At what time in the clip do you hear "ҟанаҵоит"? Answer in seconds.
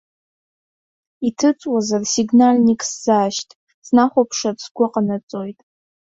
4.93-5.59